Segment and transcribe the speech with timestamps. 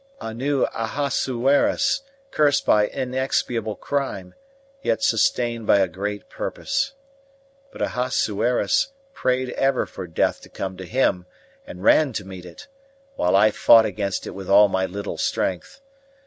[0.19, 2.01] A new Ahasuerus,
[2.31, 4.33] cursed by inexpiable crime,
[4.81, 6.93] yet sustained by a great purpose.
[7.71, 11.27] But Ahasuerus prayed ever for death to come to him
[11.67, 12.65] and ran to meet it,
[13.15, 15.79] while I fought against it with all my little strength.